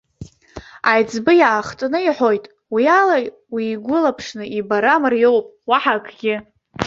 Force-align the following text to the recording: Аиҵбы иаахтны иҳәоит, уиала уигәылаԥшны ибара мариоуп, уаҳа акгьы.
Аиҵбы 0.91 1.33
иаахтны 1.37 1.99
иҳәоит, 2.03 2.43
уиала 2.73 3.17
уигәылаԥшны 3.53 4.43
ибара 4.57 5.01
мариоуп, 5.01 5.45
уаҳа 5.69 5.93
акгьы. 5.97 6.35